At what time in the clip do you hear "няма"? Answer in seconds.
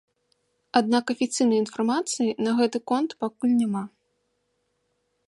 3.61-3.83